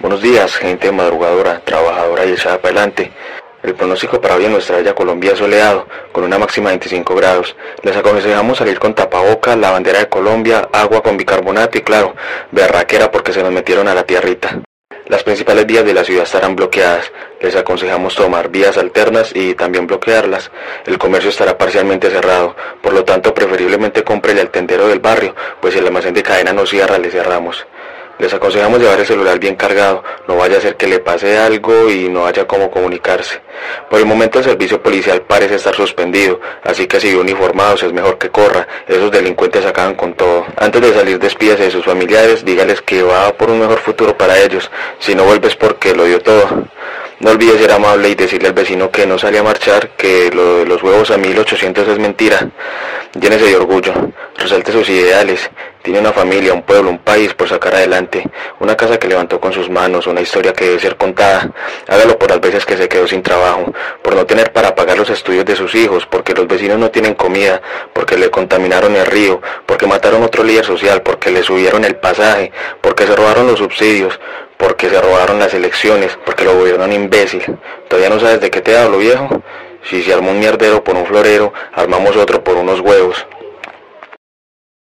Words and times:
Buenos 0.00 0.22
días, 0.22 0.56
gente 0.56 0.90
madrugadora, 0.90 1.60
trabajadora 1.60 2.24
y 2.24 2.32
echada 2.32 2.56
para 2.56 2.72
adelante. 2.72 3.12
El 3.62 3.74
pronóstico 3.74 4.18
para 4.18 4.36
hoy 4.36 4.46
en 4.46 4.52
nuestra 4.52 4.78
bella 4.78 4.94
Colombia 4.94 5.32
es 5.32 5.38
soleado, 5.38 5.86
con 6.10 6.24
una 6.24 6.38
máxima 6.38 6.70
de 6.70 6.76
25 6.76 7.14
grados. 7.14 7.54
Les 7.82 7.94
aconsejamos 7.94 8.56
salir 8.56 8.78
con 8.78 8.94
tapaboca, 8.94 9.54
la 9.56 9.72
bandera 9.72 9.98
de 9.98 10.08
Colombia, 10.08 10.70
agua 10.72 11.02
con 11.02 11.18
bicarbonato 11.18 11.76
y 11.76 11.82
claro, 11.82 12.16
berraquera 12.50 13.10
porque 13.10 13.34
se 13.34 13.42
nos 13.42 13.52
metieron 13.52 13.88
a 13.88 13.94
la 13.94 14.04
tierrita. 14.04 14.62
Las 15.06 15.22
principales 15.22 15.66
vías 15.66 15.84
de 15.84 15.92
la 15.92 16.02
ciudad 16.02 16.22
estarán 16.22 16.56
bloqueadas. 16.56 17.12
Les 17.42 17.54
aconsejamos 17.54 18.14
tomar 18.14 18.48
vías 18.48 18.78
alternas 18.78 19.32
y 19.34 19.54
también 19.54 19.86
bloquearlas. 19.86 20.50
El 20.86 20.96
comercio 20.96 21.28
estará 21.28 21.58
parcialmente 21.58 22.08
cerrado, 22.08 22.56
por 22.80 22.94
lo 22.94 23.04
tanto 23.04 23.34
preferiblemente 23.34 24.02
cómprele 24.02 24.40
al 24.40 24.50
tendero 24.50 24.88
del 24.88 25.00
barrio, 25.00 25.34
pues 25.60 25.74
si 25.74 25.80
el 25.80 25.86
almacén 25.86 26.14
de 26.14 26.22
cadena 26.22 26.54
no 26.54 26.64
cierra, 26.64 26.96
le 26.96 27.10
cerramos. 27.10 27.66
Les 28.20 28.34
aconsejamos 28.34 28.78
llevar 28.78 29.00
el 29.00 29.06
celular 29.06 29.38
bien 29.38 29.56
cargado, 29.56 30.04
no 30.28 30.36
vaya 30.36 30.58
a 30.58 30.60
ser 30.60 30.76
que 30.76 30.86
le 30.86 30.98
pase 30.98 31.38
algo 31.38 31.88
y 31.88 32.10
no 32.10 32.26
haya 32.26 32.46
cómo 32.46 32.70
comunicarse. 32.70 33.40
Por 33.88 33.98
el 33.98 34.04
momento 34.04 34.40
el 34.40 34.44
servicio 34.44 34.82
policial 34.82 35.22
parece 35.22 35.54
estar 35.54 35.74
suspendido, 35.74 36.38
así 36.62 36.86
que 36.86 37.00
si 37.00 37.14
uniformados 37.14 37.82
es 37.82 37.94
mejor 37.94 38.18
que 38.18 38.28
corra, 38.28 38.68
esos 38.86 39.10
delincuentes 39.10 39.64
acaban 39.64 39.94
con 39.94 40.12
todo. 40.12 40.44
Antes 40.58 40.82
de 40.82 40.92
salir 40.92 41.18
despídase 41.18 41.64
de 41.64 41.70
sus 41.70 41.86
familiares, 41.86 42.44
dígales 42.44 42.82
que 42.82 43.02
va 43.02 43.32
por 43.32 43.48
un 43.48 43.60
mejor 43.60 43.78
futuro 43.78 44.14
para 44.14 44.38
ellos, 44.38 44.70
si 44.98 45.14
no 45.14 45.24
vuelves 45.24 45.56
porque 45.56 45.94
lo 45.94 46.04
dio 46.04 46.20
todo. 46.20 46.66
No 47.20 47.32
olvides 47.32 47.58
ser 47.58 47.72
amable 47.72 48.08
y 48.08 48.14
decirle 48.14 48.48
al 48.48 48.54
vecino 48.54 48.90
que 48.90 49.06
no 49.06 49.18
sale 49.18 49.38
a 49.38 49.42
marchar, 49.42 49.90
que 49.90 50.30
lo 50.30 50.58
de 50.58 50.66
los 50.66 50.82
huevos 50.82 51.10
a 51.10 51.18
1800 51.18 51.88
es 51.88 51.98
mentira. 51.98 52.48
Llénese 53.18 53.44
de 53.44 53.56
orgullo, 53.56 53.92
resalte 54.38 54.72
sus 54.72 54.88
ideales. 54.88 55.50
Tiene 55.82 56.00
una 56.00 56.12
familia, 56.12 56.52
un 56.52 56.62
pueblo, 56.62 56.90
un 56.90 56.98
país 56.98 57.32
por 57.32 57.48
sacar 57.48 57.74
adelante, 57.74 58.22
una 58.58 58.76
casa 58.76 58.98
que 58.98 59.08
levantó 59.08 59.40
con 59.40 59.50
sus 59.52 59.70
manos, 59.70 60.06
una 60.06 60.20
historia 60.20 60.52
que 60.52 60.66
debe 60.66 60.78
ser 60.78 60.96
contada. 60.96 61.50
Hágalo 61.88 62.18
por 62.18 62.28
las 62.28 62.40
veces 62.40 62.66
que 62.66 62.76
se 62.76 62.86
quedó 62.86 63.06
sin 63.06 63.22
trabajo, 63.22 63.72
por 64.02 64.14
no 64.14 64.26
tener 64.26 64.52
para 64.52 64.74
pagar 64.74 64.98
los 64.98 65.08
estudios 65.08 65.46
de 65.46 65.56
sus 65.56 65.74
hijos, 65.74 66.04
porque 66.04 66.34
los 66.34 66.46
vecinos 66.46 66.78
no 66.78 66.90
tienen 66.90 67.14
comida, 67.14 67.62
porque 67.94 68.18
le 68.18 68.30
contaminaron 68.30 68.94
el 68.94 69.06
río, 69.06 69.40
porque 69.64 69.86
mataron 69.86 70.22
otro 70.22 70.44
líder 70.44 70.66
social, 70.66 71.00
porque 71.00 71.30
le 71.30 71.42
subieron 71.42 71.82
el 71.84 71.96
pasaje, 71.96 72.52
porque 72.82 73.06
se 73.06 73.16
robaron 73.16 73.46
los 73.46 73.58
subsidios, 73.58 74.20
porque 74.58 74.90
se 74.90 75.00
robaron 75.00 75.38
las 75.38 75.54
elecciones, 75.54 76.18
porque 76.26 76.44
lo 76.44 76.58
gobiernan 76.58 76.92
imbécil. 76.92 77.42
¿Todavía 77.88 78.10
no 78.10 78.20
sabes 78.20 78.42
de 78.42 78.50
qué 78.50 78.60
te 78.60 78.76
hablo, 78.76 78.98
viejo? 78.98 79.42
Si 79.84 80.02
se 80.02 80.12
armó 80.12 80.32
un 80.32 80.40
mierdero 80.40 80.84
por 80.84 80.94
un 80.94 81.06
florero, 81.06 81.54
armamos 81.72 82.14
otro 82.16 82.44
por 82.44 82.56
unos 82.56 82.80
huevos. 82.80 83.26